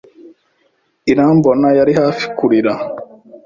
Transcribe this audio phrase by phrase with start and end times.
[1.11, 2.73] Irambona yari hafi kurira.